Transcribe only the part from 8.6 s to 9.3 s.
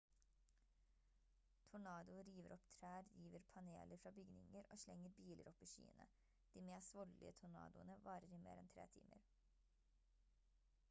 enn tre timer